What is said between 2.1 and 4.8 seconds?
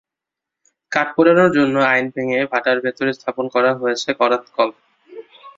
ভেঙে ভাটার ভেতর স্থাপন করা হয়েছে করাতকল।